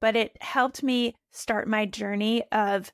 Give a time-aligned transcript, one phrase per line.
[0.00, 2.92] but it helped me start my journey of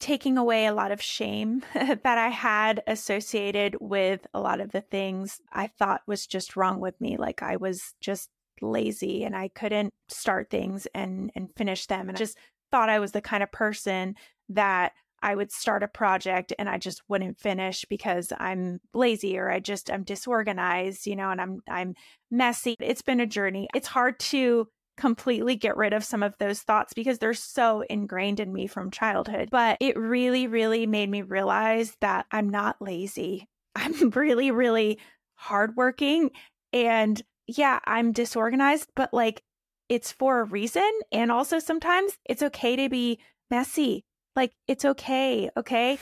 [0.00, 4.80] taking away a lot of shame that I had associated with a lot of the
[4.80, 7.16] things I thought was just wrong with me.
[7.16, 12.16] Like I was just lazy and I couldn't start things and and finish them and
[12.16, 12.36] I just
[12.70, 14.16] thought I was the kind of person
[14.48, 19.50] that I would start a project and I just wouldn't finish because I'm lazy or
[19.50, 21.94] I just I'm disorganized, you know, and I'm I'm
[22.30, 22.76] messy.
[22.80, 23.68] It's been a journey.
[23.74, 24.68] It's hard to
[24.98, 28.90] completely get rid of some of those thoughts because they're so ingrained in me from
[28.90, 29.48] childhood.
[29.50, 33.48] But it really really made me realize that I'm not lazy.
[33.74, 34.98] I'm really really
[35.34, 36.32] hardworking
[36.72, 39.42] and yeah, I'm disorganized, but like
[39.88, 43.18] it's for a reason and also sometimes it's okay to be
[43.50, 44.04] messy
[44.38, 45.98] like, it's okay, okay?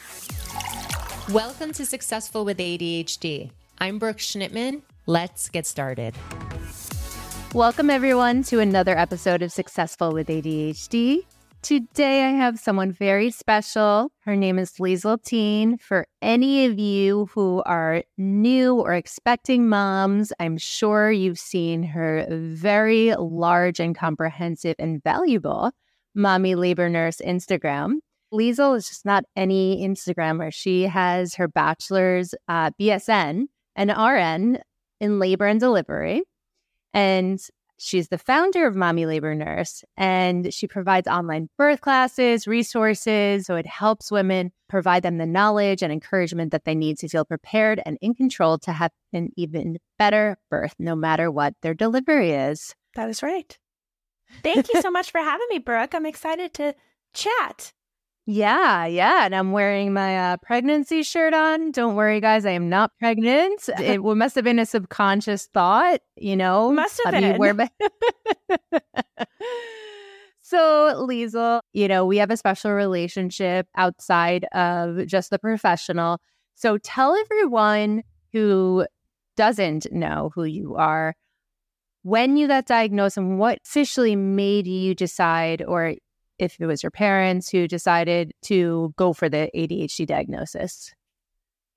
[1.31, 3.51] Welcome to Successful with ADHD.
[3.79, 4.83] I'm Brooke Schnittman.
[5.07, 6.15] Let's get started.
[7.57, 11.21] Welcome, everyone, to another episode of Successful with ADHD.
[11.63, 14.13] Today, I have someone very special.
[14.27, 15.79] Her name is Liesel Teen.
[15.79, 22.27] For any of you who are new or expecting moms, I'm sure you've seen her
[22.31, 25.71] very large and comprehensive and valuable
[26.15, 28.01] Mommy Labor Nurse Instagram.
[28.35, 30.53] Liesel is just not any Instagrammer.
[30.53, 34.59] She has her bachelor's uh, BSN and RN
[35.01, 36.23] in labor and delivery.
[36.97, 37.39] And
[37.79, 39.85] she's the founder of Mommy Labor Nurse.
[39.97, 43.47] And she provides online birth classes, resources.
[43.47, 47.25] So it helps women provide them the knowledge and encouragement that they need to feel
[47.25, 52.33] prepared and in control to have an even better birth, no matter what their delivery
[52.33, 52.75] is.
[52.95, 53.57] That is right.
[54.43, 55.95] Thank you so much for having me, Brooke.
[55.95, 56.75] I'm excited to
[57.15, 57.73] chat.
[58.29, 59.25] Yeah, yeah.
[59.25, 61.71] And I'm wearing my uh, pregnancy shirt on.
[61.71, 62.45] Don't worry, guys.
[62.45, 63.69] I am not pregnant.
[63.79, 66.73] it must have been a subconscious thought, you know?
[66.73, 67.39] Must have been.
[67.39, 67.71] Wear my-
[70.43, 76.21] so, Liesel, you know, we have a special relationship outside of just the professional.
[76.57, 78.03] So tell everyone
[78.33, 78.87] who
[79.37, 81.15] doesn't know who you are
[82.03, 85.95] when you got diagnosed and what officially made you decide or
[86.39, 90.95] if it was your parents who decided to go for the ADHD diagnosis?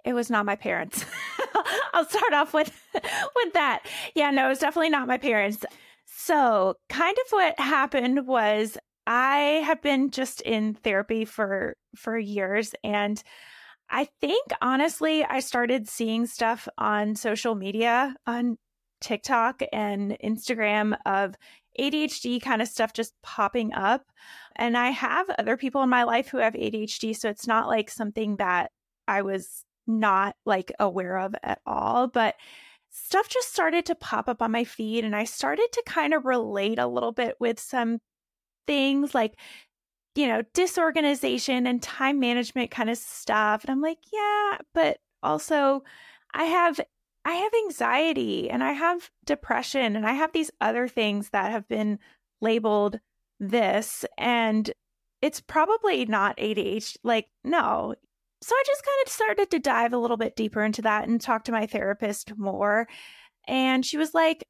[0.06, 1.06] It was not my parents.
[1.94, 3.86] I'll start off with with that.
[4.16, 5.66] Yeah, no, it was definitely not my parents.
[6.06, 12.75] So, kind of what happened was I have been just in therapy for for years
[12.84, 13.22] and
[13.90, 18.58] I think honestly I started seeing stuff on social media on
[19.02, 21.36] TikTok and Instagram of
[21.79, 24.06] ADHD kind of stuff just popping up.
[24.56, 27.16] And I have other people in my life who have ADHD.
[27.16, 28.72] So it's not like something that
[29.07, 32.07] I was not like aware of at all.
[32.07, 32.35] But
[32.89, 35.06] stuff just started to pop up on my feed.
[35.06, 38.00] And I started to kind of relate a little bit with some
[38.68, 39.39] things like,
[40.16, 43.63] you know, disorganization and time management kind of stuff.
[43.63, 45.84] And I'm like, yeah, but also
[46.34, 46.79] I have
[47.25, 51.68] I have anxiety and I have depression and I have these other things that have
[51.68, 52.00] been
[52.41, 53.00] labeled
[53.40, 54.72] this and
[55.22, 56.97] it's probably not ADHD.
[57.03, 57.94] Like, no.
[58.41, 61.19] So I just kind of started to dive a little bit deeper into that and
[61.19, 62.88] talk to my therapist more.
[63.47, 64.46] And she was like,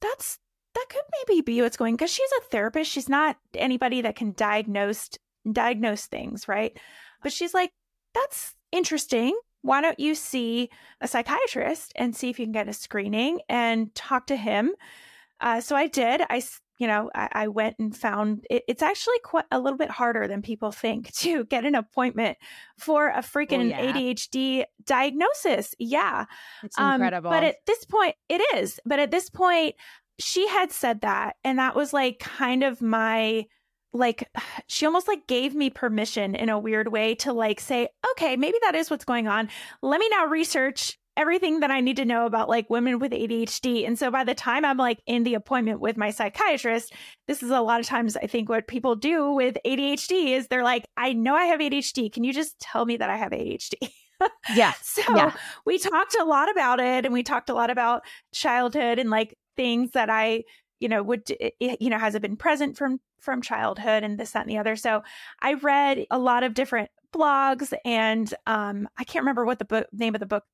[0.00, 0.38] that's
[0.74, 2.90] that could maybe be what's going because she's a therapist.
[2.90, 5.10] She's not anybody that can diagnose
[5.50, 6.76] diagnose things, right?
[7.22, 7.72] But she's like,
[8.14, 10.68] that's interesting why don't you see
[11.00, 14.72] a psychiatrist and see if you can get a screening and talk to him?
[15.40, 16.22] Uh, so I did.
[16.28, 16.42] I,
[16.78, 20.28] you know, I, I went and found it, it's actually quite a little bit harder
[20.28, 22.38] than people think to get an appointment
[22.78, 23.92] for a freaking oh, yeah.
[23.92, 25.74] ADHD diagnosis.
[25.78, 26.26] Yeah,
[26.62, 27.30] it's incredible.
[27.30, 28.80] Um, but at this point, it is.
[28.84, 29.76] But at this point,
[30.18, 33.46] she had said that, and that was like kind of my
[33.92, 34.28] like
[34.66, 38.58] she almost like gave me permission in a weird way to like say okay maybe
[38.62, 39.48] that is what's going on.
[39.82, 43.86] Let me now research everything that i need to know about like women with adhd
[43.86, 46.92] and so by the time i'm like in the appointment with my psychiatrist
[47.28, 50.64] this is a lot of times i think what people do with adhd is they're
[50.64, 53.74] like i know i have adhd can you just tell me that i have adhd
[54.54, 55.34] yeah so yeah.
[55.66, 58.02] we talked a lot about it and we talked a lot about
[58.32, 60.42] childhood and like things that i
[60.82, 61.22] you know would
[61.60, 64.74] you know has it been present from from childhood and this that and the other.
[64.74, 65.02] So
[65.40, 69.86] i read a lot of different blogs and um i can't remember what the book
[69.92, 70.44] name of the book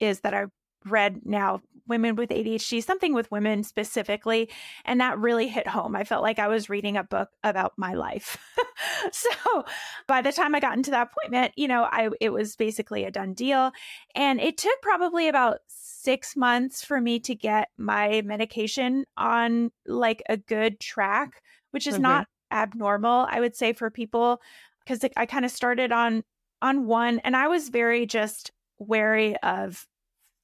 [0.00, 0.46] is that i
[0.86, 4.48] read now women with adhd something with women specifically
[4.84, 5.96] and that really hit home.
[5.96, 8.36] I felt like i was reading a book about my life.
[9.12, 9.64] So
[10.06, 13.10] by the time i got into that appointment you know i it was basically a
[13.10, 13.72] done deal.
[14.14, 15.58] And it took probably about
[16.06, 21.42] six months for me to get my medication on like a good track,
[21.72, 22.58] which is not mm-hmm.
[22.58, 24.40] abnormal, I would say, for people
[24.84, 26.22] because I kind of started on
[26.62, 29.86] on one and I was very just wary of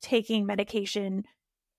[0.02, 1.24] taking medication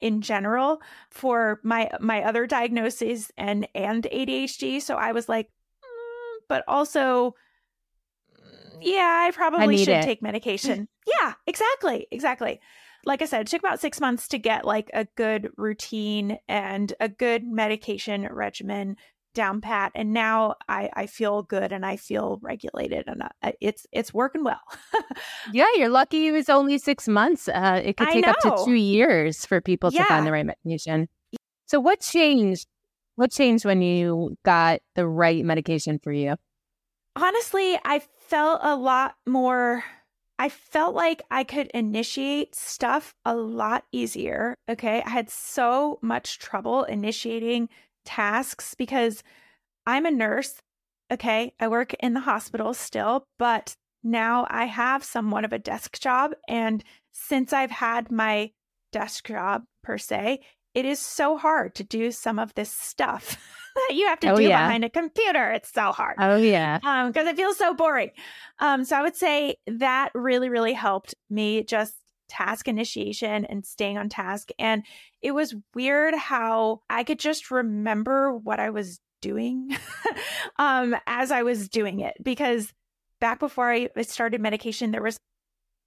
[0.02, 4.82] in general for my my other diagnoses and and ADHD.
[4.82, 7.36] So I was like, mm, but also,
[8.82, 10.04] yeah, I probably I should it.
[10.04, 10.88] take medication.
[11.08, 12.60] yeah, exactly, exactly.
[13.06, 16.94] Like I said, it took about six months to get like a good routine and
[17.00, 18.96] a good medication regimen
[19.34, 23.88] down pat and now i i feel good and i feel regulated and uh, it's
[23.92, 24.62] it's working well
[25.54, 28.74] yeah you're lucky it was only six months uh, it could take up to two
[28.74, 30.04] years for people yeah.
[30.04, 31.08] to find the right medication
[31.66, 32.68] so what changed
[33.16, 36.36] what changed when you got the right medication for you
[37.16, 39.84] honestly i felt a lot more
[40.40, 44.58] I felt like I could initiate stuff a lot easier.
[44.68, 45.02] Okay.
[45.06, 47.70] I had so much trouble initiating
[48.06, 49.24] tasks because
[49.86, 50.56] I'm a nurse.
[51.12, 51.54] Okay.
[51.60, 56.32] I work in the hospital still, but now I have somewhat of a desk job.
[56.48, 58.52] And since I've had my
[58.92, 60.42] desk job per se,
[60.74, 63.38] it is so hard to do some of this stuff
[63.76, 64.66] that you have to oh, do yeah.
[64.66, 65.52] behind a computer.
[65.52, 66.16] It's so hard.
[66.20, 66.80] Oh yeah.
[66.84, 68.12] Um, because it feels so boring.
[68.60, 71.94] Um, so I would say that really, really helped me just
[72.28, 74.50] task initiation and staying on task.
[74.58, 74.84] And
[75.24, 79.76] it was weird how I could just remember what I was doing
[80.60, 82.16] um, as I was doing it.
[82.22, 82.72] Because
[83.20, 85.18] back before I started medication, there was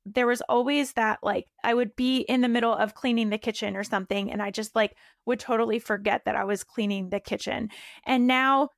[0.06, 3.76] there was always that like I would be in the middle of cleaning the kitchen
[3.76, 4.94] or something and I just like
[5.26, 7.70] would totally forget that I was cleaning the kitchen.
[8.06, 8.68] And now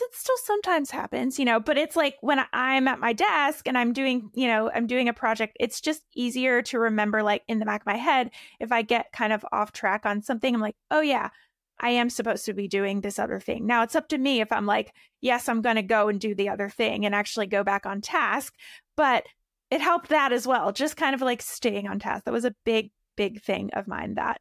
[0.00, 3.76] it still sometimes happens, you know, but it's like when I'm at my desk and
[3.76, 7.58] I'm doing, you know, I'm doing a project, it's just easier to remember, like in
[7.58, 10.60] the back of my head, if I get kind of off track on something, I'm
[10.60, 11.30] like, oh, yeah,
[11.78, 13.66] I am supposed to be doing this other thing.
[13.66, 16.34] Now it's up to me if I'm like, yes, I'm going to go and do
[16.34, 18.54] the other thing and actually go back on task.
[18.96, 19.24] But
[19.70, 22.24] it helped that as well, just kind of like staying on task.
[22.24, 24.40] That was a big, big thing of mine that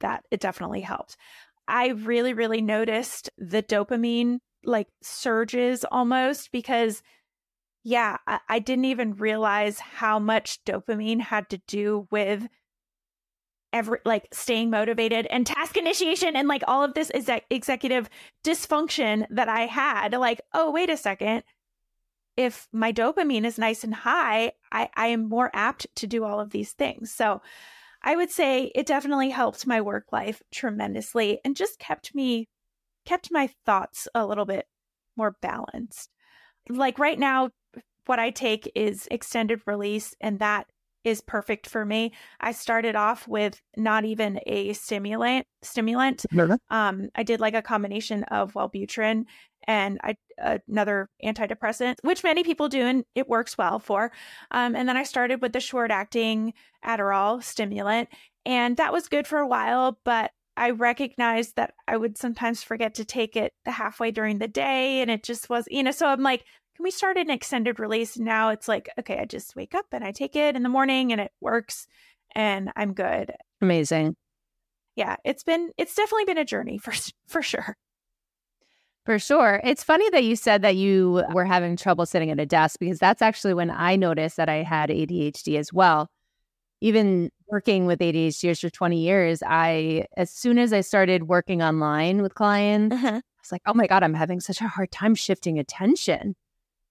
[0.00, 1.16] that it definitely helped.
[1.66, 7.02] I really, really noticed the dopamine like surges almost because
[7.84, 12.48] yeah, I, I didn't even realize how much dopamine had to do with
[13.74, 18.08] every like staying motivated and task initiation and like all of this is executive
[18.44, 20.12] dysfunction that I had.
[20.12, 21.42] Like, oh, wait a second.
[22.36, 26.40] If my dopamine is nice and high, I, I am more apt to do all
[26.40, 27.12] of these things.
[27.12, 27.42] So
[28.02, 32.48] I would say it definitely helped my work life tremendously and just kept me
[33.04, 34.66] kept my thoughts a little bit
[35.16, 36.10] more balanced.
[36.68, 37.50] Like right now,
[38.06, 40.66] what I take is extended release, and that
[41.04, 42.12] is perfect for me.
[42.40, 45.46] I started off with not even a stimulant.
[45.62, 46.24] Stimulant.
[46.70, 49.26] Um, I did like a combination of Wellbutrin
[49.66, 54.12] and I, another antidepressant, which many people do, and it works well for.
[54.50, 56.52] Um, and then I started with the short acting
[56.84, 58.08] Adderall stimulant,
[58.44, 62.94] and that was good for a while, but I recognized that I would sometimes forget
[62.94, 65.00] to take it halfway during the day.
[65.00, 66.44] And it just was, you know, so I'm like,
[66.76, 68.18] can we start an extended release?
[68.18, 71.12] Now it's like, okay, I just wake up and I take it in the morning
[71.12, 71.86] and it works
[72.34, 73.32] and I'm good.
[73.60, 74.16] Amazing.
[74.96, 76.92] Yeah, it's been, it's definitely been a journey for,
[77.26, 77.76] for sure.
[79.04, 79.60] For sure.
[79.64, 82.98] It's funny that you said that you were having trouble sitting at a desk because
[82.98, 86.08] that's actually when I noticed that I had ADHD as well
[86.84, 92.22] even working with ADHD for 20 years, I, as soon as I started working online
[92.22, 93.08] with clients, uh-huh.
[93.08, 96.36] I was like, oh my God, I'm having such a hard time shifting attention.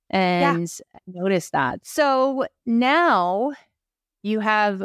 [0.10, 1.22] And yeah.
[1.22, 1.80] noticed that.
[1.84, 3.54] So now
[4.22, 4.84] you have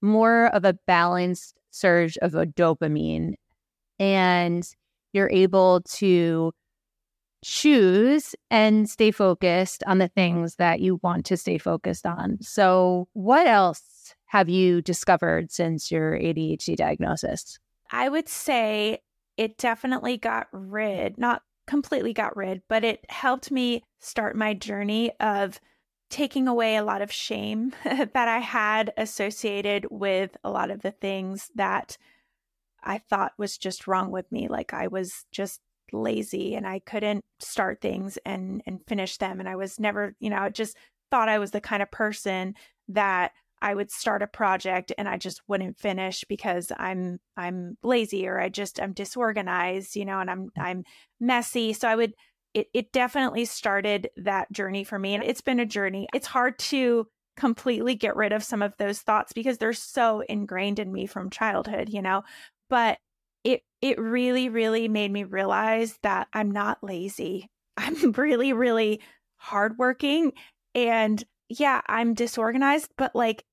[0.00, 3.34] more of a balanced surge of a dopamine
[3.98, 4.66] and
[5.12, 6.52] you're able to
[7.44, 12.38] choose and stay focused on the things that you want to stay focused on.
[12.40, 13.82] So, what else
[14.34, 17.60] have you discovered since your ADHD diagnosis?
[17.92, 18.98] I would say
[19.36, 25.12] it definitely got rid, not completely got rid, but it helped me start my journey
[25.20, 25.60] of
[26.10, 30.90] taking away a lot of shame that I had associated with a lot of the
[30.90, 31.96] things that
[32.82, 34.48] I thought was just wrong with me.
[34.48, 35.60] Like I was just
[35.92, 40.28] lazy and I couldn't start things and and finish them and I was never, you
[40.28, 40.76] know, I just
[41.08, 42.56] thought I was the kind of person
[42.88, 43.30] that
[43.64, 48.38] I would start a project and I just wouldn't finish because I'm I'm lazy or
[48.38, 50.62] I just I'm disorganized, you know, and I'm mm.
[50.62, 50.84] I'm
[51.18, 51.72] messy.
[51.72, 52.12] So I would
[52.52, 56.06] it it definitely started that journey for me and it's been a journey.
[56.12, 57.06] It's hard to
[57.38, 61.30] completely get rid of some of those thoughts because they're so ingrained in me from
[61.30, 62.22] childhood, you know.
[62.68, 62.98] But
[63.44, 67.48] it it really really made me realize that I'm not lazy.
[67.78, 69.00] I'm really really
[69.38, 70.32] hardworking
[70.74, 73.44] and yeah, I'm disorganized, but like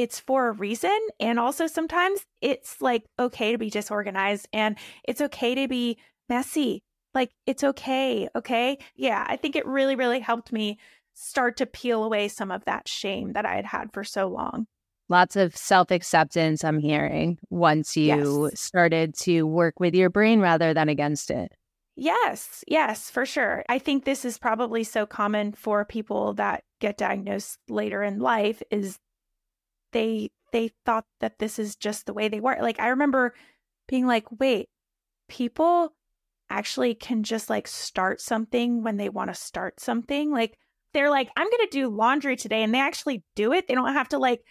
[0.00, 0.98] it's for a reason.
[1.20, 6.82] And also sometimes it's like okay to be disorganized and it's okay to be messy.
[7.12, 8.26] Like it's okay.
[8.34, 8.78] Okay.
[8.96, 9.26] Yeah.
[9.28, 10.78] I think it really, really helped me
[11.12, 14.66] start to peel away some of that shame that I had had for so long.
[15.10, 18.58] Lots of self acceptance, I'm hearing, once you yes.
[18.58, 21.52] started to work with your brain rather than against it.
[21.94, 23.64] Yes, yes, for sure.
[23.68, 28.62] I think this is probably so common for people that get diagnosed later in life
[28.70, 28.96] is
[29.92, 32.56] they they thought that this is just the way they were.
[32.60, 33.34] Like I remember
[33.88, 34.68] being like, "Wait,
[35.28, 35.94] people
[36.50, 40.58] actually can just like start something when they want to start something." Like
[40.92, 43.68] they're like, "I'm going to do laundry today." And they actually do it.
[43.68, 44.42] They don't have to like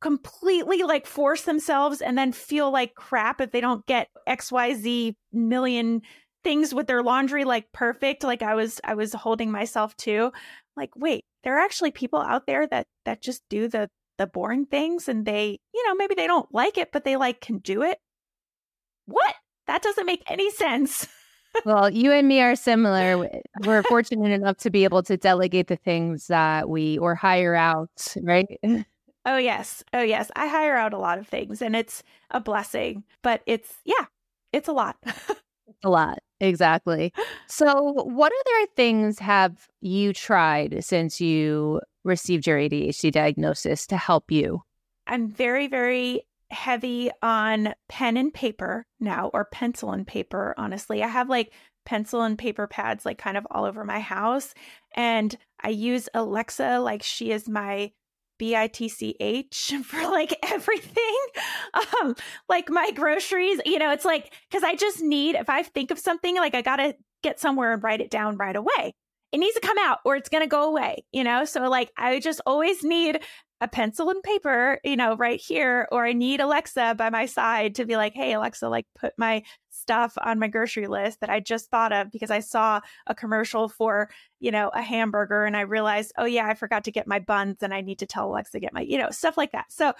[0.00, 6.02] completely like force themselves and then feel like crap if they don't get XYZ million
[6.42, 10.32] things with their laundry like perfect like I was I was holding myself to
[10.76, 13.88] like wait there are actually people out there that that just do the
[14.22, 17.40] the boring things and they, you know, maybe they don't like it, but they like
[17.40, 17.98] can do it.
[19.06, 19.34] What?
[19.66, 21.08] That doesn't make any sense.
[21.64, 23.28] well, you and me are similar.
[23.64, 27.90] We're fortunate enough to be able to delegate the things that we or hire out,
[28.22, 28.58] right?
[29.24, 29.84] Oh, yes.
[29.92, 30.32] Oh, yes.
[30.34, 32.02] I hire out a lot of things and it's
[32.32, 34.06] a blessing, but it's, yeah,
[34.52, 34.96] it's a lot.
[35.84, 36.18] a lot.
[36.42, 37.12] Exactly.
[37.46, 44.30] So, what other things have you tried since you received your ADHD diagnosis to help
[44.30, 44.62] you?
[45.06, 51.02] I'm very, very heavy on pen and paper now, or pencil and paper, honestly.
[51.02, 51.52] I have like
[51.84, 54.52] pencil and paper pads like kind of all over my house.
[54.96, 57.92] And I use Alexa like she is my
[58.42, 61.16] B-I-T-C-H for like everything.
[62.02, 62.14] Um,
[62.50, 65.98] like my groceries, you know, it's like because I just need if I think of
[65.98, 68.94] something, like I gotta get somewhere and write it down right away
[69.32, 71.46] it needs to come out or it's to go away, you know?
[71.46, 73.20] So like I just always need
[73.62, 77.76] a pencil and paper, you know, right here, or I need Alexa by my side
[77.76, 81.38] to be like, hey, Alexa, like put my stuff on my grocery list that I
[81.38, 85.60] just thought of because I saw a commercial for, you know, a hamburger and I
[85.60, 88.50] realized, oh, yeah, I forgot to get my buns and I need to tell Alexa
[88.50, 89.70] to get my, you know, stuff like that.
[89.70, 89.92] So,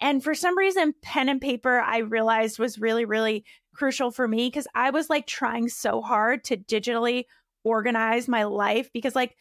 [0.00, 3.44] and for some reason, pen and paper, I realized was really, really
[3.76, 7.26] crucial for me because I was like trying so hard to digitally
[7.62, 9.36] organize my life because like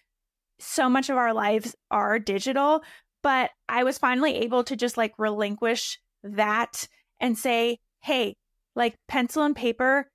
[0.59, 2.83] so much of our lives are digital
[3.27, 6.87] but i was finally able to just like relinquish that
[7.19, 8.37] and say hey
[8.73, 10.09] like pencil and paper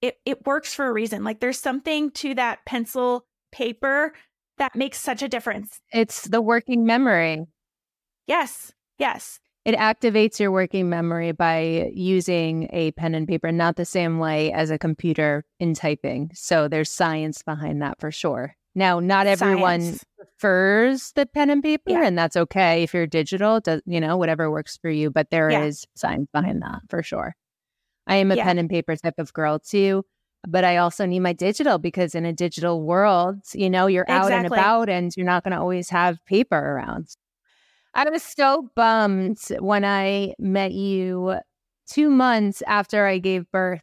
[0.00, 4.12] it it works for a reason like there's something to that pencil paper
[4.58, 7.44] that makes such a difference it's the working memory
[8.28, 13.84] yes yes it activates your working memory by using a pen and paper, not the
[13.84, 16.32] same way as a computer in typing.
[16.34, 18.56] So there's science behind that for sure.
[18.74, 20.04] Now, not everyone science.
[20.16, 22.06] prefers the pen and paper, yeah.
[22.06, 25.10] and that's okay if you're digital, does, you know, whatever works for you.
[25.10, 25.64] But there yeah.
[25.64, 27.34] is science behind that for sure.
[28.06, 28.44] I am a yeah.
[28.44, 30.04] pen and paper type of girl too,
[30.48, 34.32] but I also need my digital because in a digital world, you know, you're exactly.
[34.32, 37.08] out and about and you're not going to always have paper around.
[37.94, 41.36] I was so bummed when I met you
[41.86, 43.82] two months after I gave birth.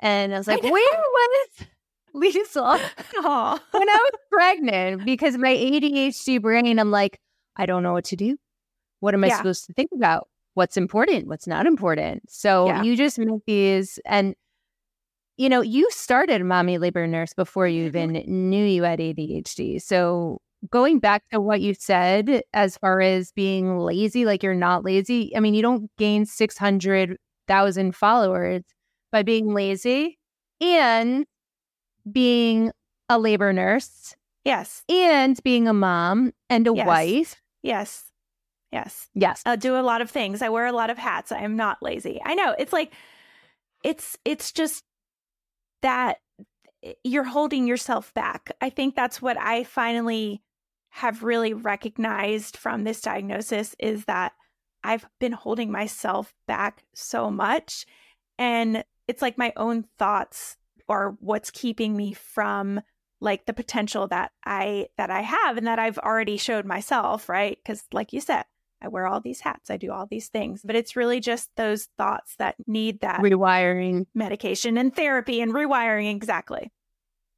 [0.00, 1.66] And I was like, I where was
[2.16, 2.60] Lisa?
[2.60, 3.60] Aww.
[3.70, 7.20] when I was pregnant, because my ADHD brain, I'm like,
[7.56, 8.36] I don't know what to do.
[9.00, 9.36] What am I yeah.
[9.36, 10.28] supposed to think about?
[10.54, 11.28] What's important?
[11.28, 12.30] What's not important?
[12.30, 12.82] So yeah.
[12.82, 14.34] you just make these and
[15.36, 19.82] you know, you started mommy labor nurse before you even knew you had ADHD.
[19.82, 24.82] So going back to what you said as far as being lazy, like you're not
[24.82, 25.36] lazy.
[25.36, 28.62] I mean, you don't gain 600,000 followers
[29.12, 30.18] by being lazy
[30.60, 31.26] and
[32.10, 32.72] being
[33.08, 34.14] a labor nurse.
[34.44, 34.84] Yes.
[34.88, 36.86] And being a mom and a yes.
[36.86, 37.42] wife.
[37.62, 38.04] Yes.
[38.72, 39.08] Yes.
[39.14, 39.42] Yes.
[39.46, 40.42] I do a lot of things.
[40.42, 41.32] I wear a lot of hats.
[41.32, 42.20] I am not lazy.
[42.24, 42.54] I know.
[42.58, 42.92] It's like
[43.82, 44.84] it's it's just
[45.82, 46.18] that
[46.82, 48.50] eh, you're holding yourself back.
[48.60, 50.42] I think that's what I finally
[50.90, 54.32] have really recognized from this diagnosis is that
[54.82, 57.84] I've been holding myself back so much.
[58.38, 60.56] And it's like my own thoughts
[60.88, 62.80] are what's keeping me from
[63.20, 67.58] like the potential that I that I have and that I've already showed myself, right?
[67.64, 68.44] Cuz like you said,
[68.80, 71.88] I wear all these hats, I do all these things, but it's really just those
[71.96, 76.70] thoughts that need that rewiring medication and therapy and rewiring exactly.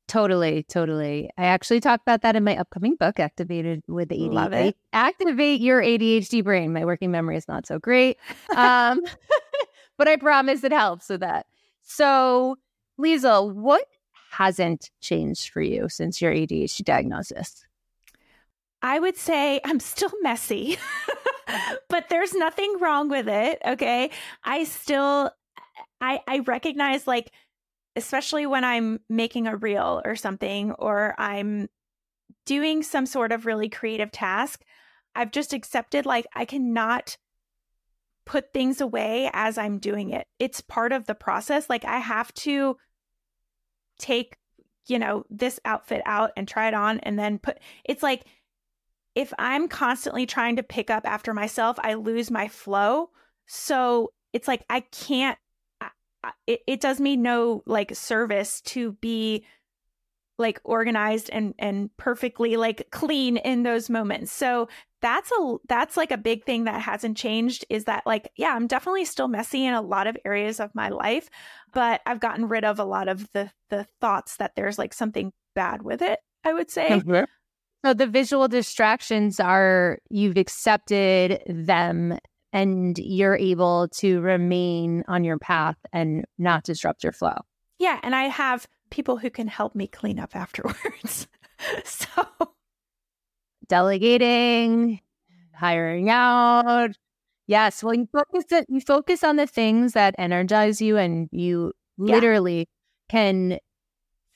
[0.09, 1.31] Totally, totally.
[1.37, 4.33] I actually talk about that in my upcoming book, Activated with the ADHD.
[4.33, 4.77] Love it.
[4.95, 6.73] Activate your ADHD brain.
[6.73, 8.17] My working memory is not so great.
[8.57, 9.03] Um,
[9.99, 11.47] but I promise it helps with that.
[11.83, 12.57] So,
[12.99, 13.87] Liesel, what
[14.31, 17.65] hasn't changed for you since your ADHD diagnosis?
[18.83, 20.79] I would say I'm still messy,
[21.89, 23.61] but there's nothing wrong with it.
[23.67, 24.11] Okay.
[24.45, 25.31] I still,
[26.01, 27.33] I, I recognize like,
[27.97, 31.69] especially when I'm making a reel or something, or I'm
[32.47, 34.63] doing some sort of really creative task,
[35.15, 37.17] I've just accepted like I cannot
[38.25, 40.27] put things away as I'm doing it.
[40.39, 41.69] It's part of the process.
[41.69, 42.77] Like I have to
[43.99, 44.37] take,
[44.87, 48.25] you know, this outfit out and try it on and then put it's like
[49.15, 53.11] if I'm constantly trying to pick up after myself, I lose my flow.
[53.47, 55.39] So it's like I can't
[56.47, 59.45] it, it does me no like service to be
[60.39, 64.33] like organized and and perfectly like clean in those moments.
[64.33, 64.69] So
[65.01, 68.67] that's a that's like a big thing that hasn't changed is that like yeah, I'm
[68.67, 71.31] definitely still messy in a lot of areas of my life,
[71.73, 75.33] but I've gotten rid of a lot of the the thoughts that there's like something
[75.55, 76.89] bad with it, I would say.
[76.89, 77.25] Mm-hmm.
[77.85, 82.19] So the visual distractions are you've accepted them
[82.53, 87.37] and you're able to remain on your path and not disrupt your flow.
[87.79, 91.29] Yeah, and I have people who can help me clean up afterwards.
[91.85, 92.07] so
[93.69, 95.01] delegating,
[95.55, 96.91] hiring out.
[97.47, 101.73] Yes, well you focus it, you focus on the things that energize you and you
[101.97, 102.65] literally yeah.
[103.09, 103.59] can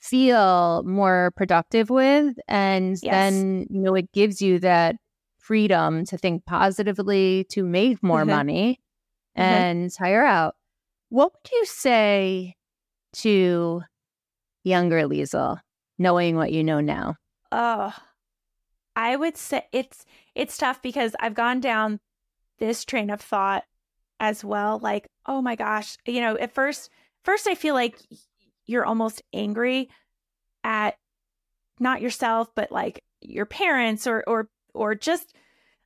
[0.03, 3.13] feel more productive with and yes.
[3.13, 4.97] then you know it gives you that
[5.37, 8.29] freedom to think positively to make more mm-hmm.
[8.31, 8.81] money
[9.37, 9.41] mm-hmm.
[9.41, 10.03] and mm-hmm.
[10.03, 10.55] hire out
[11.07, 12.53] what would you say
[13.13, 13.81] to
[14.65, 15.59] younger Liesel
[15.97, 17.15] knowing what you know now
[17.53, 17.93] oh
[18.95, 21.99] i would say it's it's tough because i've gone down
[22.59, 23.63] this train of thought
[24.19, 26.89] as well like oh my gosh you know at first
[27.23, 27.99] first i feel like
[28.65, 29.89] you're almost angry
[30.63, 30.95] at
[31.79, 35.33] not yourself but like your parents or or or just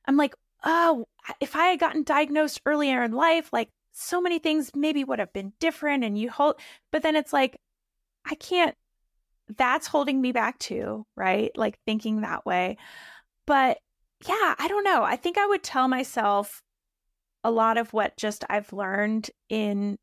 [0.06, 1.06] I'm like, "Oh,
[1.40, 5.32] if I had gotten diagnosed earlier in life, like so many things maybe would have
[5.32, 6.54] been different and you hold
[6.92, 7.56] but then it's like
[8.24, 8.76] I can't
[9.56, 11.50] that's holding me back too, right?
[11.56, 12.76] Like thinking that way.
[13.46, 13.78] But
[14.26, 15.02] yeah, I don't know.
[15.02, 16.62] I think I would tell myself
[17.44, 19.98] a lot of what just I've learned in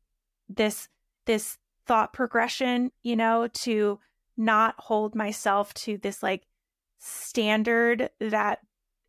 [0.48, 0.88] this
[1.26, 4.00] this thought progression, you know, to
[4.36, 6.44] not hold myself to this like
[6.98, 8.60] standard that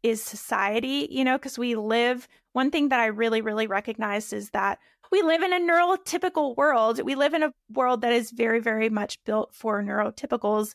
[0.04, 2.28] is society, you know, because we live.
[2.54, 4.80] One thing that I really, really recognized is that
[5.12, 7.02] we live in a neurotypical world.
[7.04, 10.74] We live in a world that is very, very much built for neurotypicals.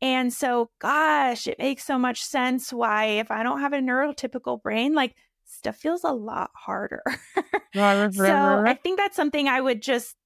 [0.00, 4.62] And so, gosh, it makes so much sense why, if I don't have a neurotypical
[4.62, 7.02] brain, like stuff feels a lot harder.
[8.12, 10.16] so I think that's something I would just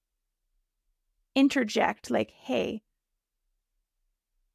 [1.35, 2.81] interject like, hey,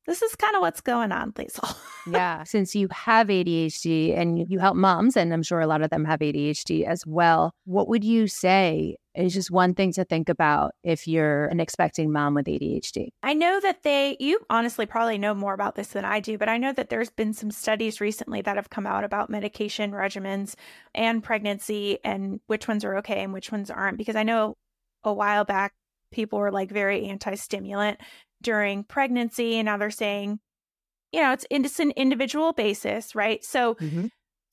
[0.07, 1.77] this is kind of what's going on, Liesel.
[2.11, 2.45] yeah.
[2.45, 6.05] Since you have ADHD and you help moms, and I'm sure a lot of them
[6.05, 10.73] have ADHD as well, what would you say is just one thing to think about
[10.83, 13.09] if you're an expecting mom with ADHD?
[13.23, 16.49] I know that they, you honestly probably know more about this than I do, but
[16.49, 20.55] I know that there's been some studies recently that have come out about medication regimens
[20.95, 23.99] and pregnancy and which ones are okay and which ones aren't.
[23.99, 24.57] Because I know
[25.05, 25.73] a while back,
[26.11, 28.01] people were like very anti stimulant
[28.45, 29.57] during pregnancy.
[29.57, 30.39] And now they're saying,
[31.11, 33.45] you know, it's, it's an individual basis, right?
[33.45, 34.07] So, mm-hmm.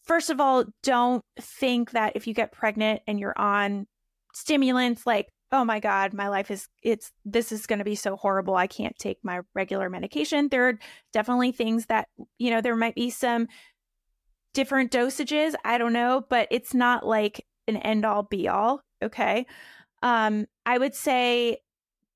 [0.03, 3.85] first of all, don't think that if you get pregnant and you're on
[4.33, 8.15] stimulants, like, oh my God, my life is, it's, this is going to be so
[8.15, 8.55] horrible.
[8.55, 10.47] I can't take my regular medication.
[10.47, 10.79] There are
[11.11, 13.47] definitely things that, you know, there might be some
[14.53, 15.53] different dosages.
[15.65, 18.81] I don't know, but it's not like an end all be all.
[19.03, 19.45] Okay.
[20.03, 21.57] Um, I would say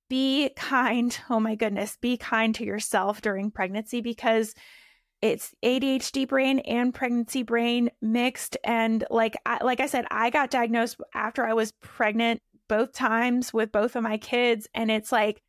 [0.09, 1.17] be kind.
[1.29, 4.53] Oh my goodness, be kind to yourself during pregnancy because
[5.21, 8.57] it's ADHD brain and pregnancy brain mixed.
[8.63, 13.53] And like I, like I said, I got diagnosed after I was pregnant both times
[13.53, 15.41] with both of my kids, and it's like,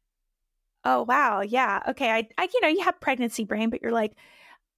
[0.84, 4.12] oh wow, yeah, okay, I, I you know you have pregnancy brain, but you're like,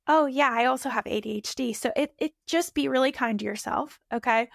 [0.07, 1.75] oh yeah, I also have ADHD.
[1.77, 4.49] So it it just be really kind to yourself, okay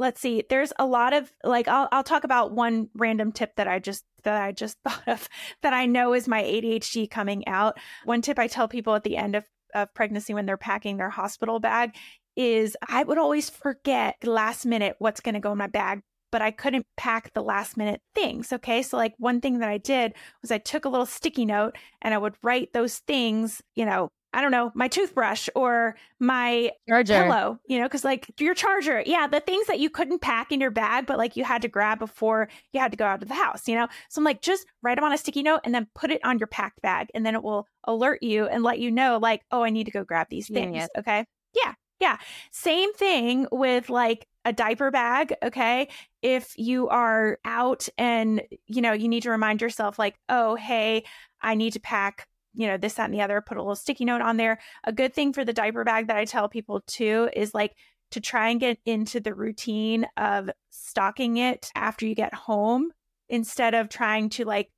[0.00, 3.68] let's see there's a lot of like I'll, I'll talk about one random tip that
[3.68, 5.28] i just that i just thought of
[5.62, 9.16] that i know is my adhd coming out one tip i tell people at the
[9.16, 11.94] end of, of pregnancy when they're packing their hospital bag
[12.34, 16.00] is i would always forget last minute what's going to go in my bag
[16.32, 18.52] but I couldn't pack the last minute things.
[18.52, 18.82] Okay.
[18.82, 22.14] So, like, one thing that I did was I took a little sticky note and
[22.14, 27.24] I would write those things, you know, I don't know, my toothbrush or my Charger.
[27.24, 30.60] pillow, you know, because like your charger, yeah, the things that you couldn't pack in
[30.60, 33.28] your bag, but like you had to grab before you had to go out of
[33.28, 33.88] the house, you know?
[34.08, 36.38] So I'm like, just write them on a sticky note and then put it on
[36.38, 37.08] your packed bag.
[37.12, 39.90] And then it will alert you and let you know, like, oh, I need to
[39.90, 40.86] go grab these things.
[40.96, 41.24] Okay.
[41.54, 41.74] Yeah.
[41.98, 42.16] Yeah.
[42.52, 45.34] Same thing with like a diaper bag.
[45.42, 45.88] Okay.
[46.22, 51.04] If you are out and, you know, you need to remind yourself, like, oh, hey,
[51.42, 54.04] I need to pack you know, this, that, and the other, put a little sticky
[54.04, 54.58] note on there.
[54.84, 57.76] A good thing for the diaper bag that I tell people too is like
[58.10, 62.90] to try and get into the routine of stocking it after you get home
[63.28, 64.70] instead of trying to like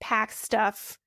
[0.00, 0.98] pack stuff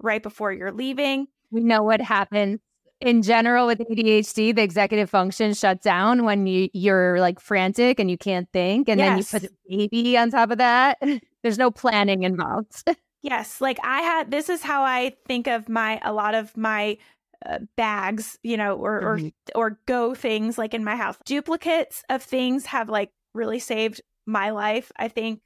[0.00, 1.28] right before you're leaving.
[1.50, 2.60] We know what happens
[3.00, 4.54] in general with ADHD.
[4.54, 8.88] The executive function shuts down when you, you're like frantic and you can't think.
[8.88, 9.30] And Yes.
[9.30, 10.98] then you put a baby on top of that.
[11.42, 12.82] There's no planning involved.
[13.22, 16.98] Yes, like I had this is how I think of my a lot of my
[17.44, 19.32] uh, bags, you know, or or Mhm.
[19.54, 21.16] or go things like in my house.
[21.24, 24.92] Duplicates of things have like really saved my life.
[24.96, 25.40] I think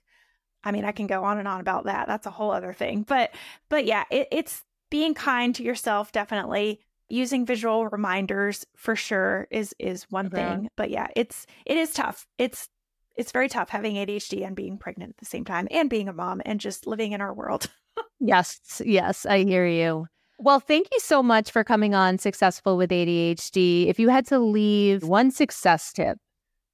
[0.64, 2.06] I mean, I can go on and on about that.
[2.08, 3.02] That's a whole other thing.
[3.04, 3.34] But
[3.68, 6.80] but yeah, it, it's being kind to yourself definitely.
[7.08, 10.36] Using visual reminders for sure is is one Okay.
[10.36, 10.68] thing.
[10.76, 12.26] But yeah, it's it is tough.
[12.38, 12.68] It's
[13.16, 16.12] it's very tough having ADHD and being pregnant at the same time and being a
[16.12, 17.70] mom and just living in our world.
[18.24, 20.06] Yes, yes, I hear you.
[20.38, 23.88] Well, thank you so much for coming on Successful with ADHD.
[23.88, 26.16] If you had to leave one success tip,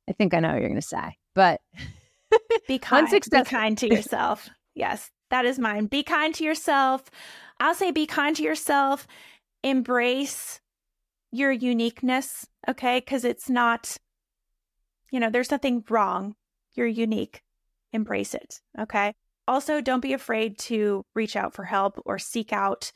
[0.08, 1.60] I think I know what you're going to say, but
[2.68, 3.08] Be kind.
[3.08, 4.48] success- Be kind to yourself.
[4.74, 5.86] yes, that is mine.
[5.86, 7.02] Be kind to yourself.
[7.58, 9.06] I'll say be kind to yourself.
[9.64, 10.60] Embrace
[11.32, 13.00] your uniqueness, okay?
[13.00, 13.96] Because it's not,
[15.10, 16.34] you know, there's nothing wrong.
[16.74, 17.42] You're unique.
[17.92, 19.14] Embrace it, okay?
[19.46, 22.92] Also, don't be afraid to reach out for help or seek out,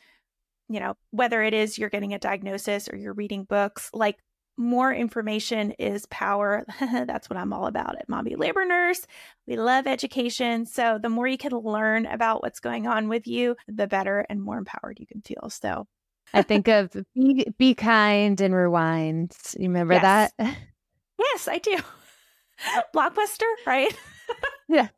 [0.69, 4.19] you know, whether it is you're getting a diagnosis or you're reading books, like
[4.59, 6.67] more information is power.
[6.81, 9.07] That's what I'm all about at Mommy Labor Nurse.
[9.47, 10.67] We love education.
[10.67, 14.43] So the more you can learn about what's going on with you, the better and
[14.43, 15.49] more empowered you can feel.
[15.49, 15.87] So
[16.35, 19.35] I think of be, be kind and rewind.
[19.59, 20.33] You remember Yes.
[20.39, 20.57] that?
[21.19, 21.79] yes, I do.
[22.95, 23.95] Blockbuster, right?
[24.69, 24.89] Yeah.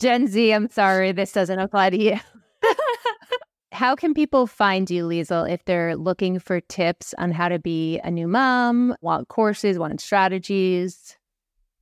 [0.00, 2.18] Gen Z, I'm sorry, this doesn't apply to you.
[3.72, 8.00] How can people find you, Liesel, if they're looking for tips on how to be
[8.00, 11.16] a new mom, want courses, want strategies?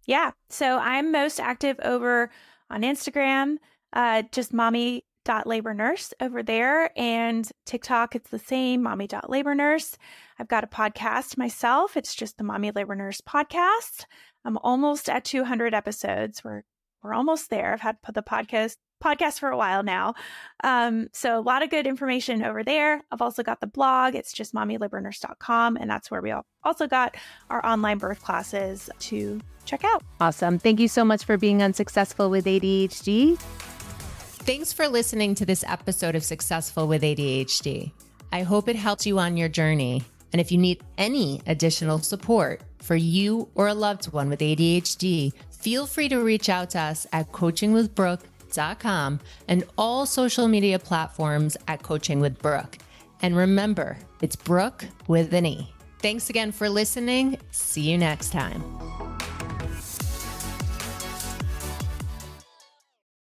[0.05, 0.33] Yeah.
[0.51, 2.31] So I'm most active over
[2.69, 3.57] on Instagram,
[3.93, 6.91] uh, just mommy.labornurse over there.
[6.99, 9.97] And TikTok, it's the same, mommy.labornurse.
[10.39, 11.97] I've got a podcast myself.
[11.97, 14.05] It's just the Mommy Labor Nurse podcast.
[14.45, 16.43] I'm almost at 200 episodes.
[16.45, 16.63] We're
[17.03, 17.73] we're almost there.
[17.73, 20.15] I've had the podcast podcast for a while now.
[20.63, 23.03] Um, so a lot of good information over there.
[23.11, 24.15] I've also got the blog.
[24.15, 25.77] It's just mommylabornurse.com.
[25.77, 27.17] And that's where we al- also got
[27.49, 30.03] our online birth classes to check out.
[30.21, 30.59] Awesome.
[30.59, 33.39] Thank you so much for being unsuccessful with ADHD.
[33.39, 37.93] Thanks for listening to this episode of Successful with ADHD.
[38.33, 40.03] I hope it helped you on your journey.
[40.33, 45.33] And if you need any additional support for you or a loved one with ADHD,
[45.51, 51.83] feel free to reach out to us at coachingwithbrooke.com and all social media platforms at
[51.83, 52.79] Coaching with Brooke.
[53.23, 55.73] And remember, it's Brooke with an E.
[56.01, 57.39] Thanks again for listening.
[57.51, 58.63] See you next time.